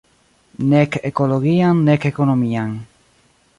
[0.71, 2.71] Nek ekologian, nek ekonomian.